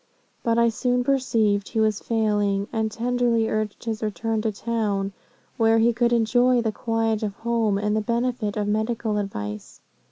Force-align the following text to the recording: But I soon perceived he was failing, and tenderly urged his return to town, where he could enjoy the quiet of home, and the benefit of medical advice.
But 0.41 0.57
I 0.57 0.69
soon 0.69 1.03
perceived 1.03 1.69
he 1.69 1.79
was 1.79 1.99
failing, 1.99 2.67
and 2.73 2.91
tenderly 2.91 3.47
urged 3.47 3.83
his 3.83 4.01
return 4.01 4.41
to 4.41 4.51
town, 4.51 5.13
where 5.57 5.77
he 5.77 5.93
could 5.93 6.11
enjoy 6.11 6.59
the 6.59 6.71
quiet 6.71 7.21
of 7.21 7.35
home, 7.35 7.77
and 7.77 7.95
the 7.95 8.01
benefit 8.01 8.57
of 8.57 8.67
medical 8.67 9.19
advice. 9.19 9.79